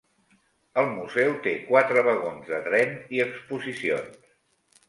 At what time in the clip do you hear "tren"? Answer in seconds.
2.71-2.97